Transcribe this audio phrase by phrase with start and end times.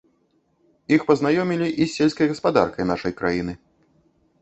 [0.97, 3.53] Іх пазнаёмілі і з сельскай гаспадаркай нашай краіны.